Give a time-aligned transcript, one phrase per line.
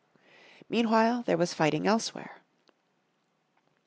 [0.67, 2.41] Meanwhile there was fighting elsewhere.